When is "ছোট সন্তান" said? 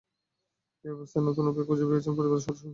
2.45-2.69